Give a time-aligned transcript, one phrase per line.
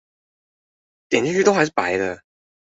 [1.09, 2.23] 點進去都還是白的